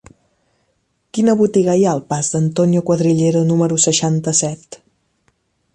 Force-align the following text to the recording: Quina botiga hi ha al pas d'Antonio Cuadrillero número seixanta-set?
Quina 1.17 1.35
botiga 1.41 1.75
hi 1.81 1.85
ha 1.87 1.91
al 1.97 2.01
pas 2.13 2.31
d'Antonio 2.35 2.83
Cuadrillero 2.87 3.45
número 3.53 3.79
seixanta-set? 3.89 4.81